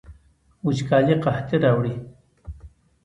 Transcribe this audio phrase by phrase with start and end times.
[0.65, 1.93] وچکالي قحطي راوړي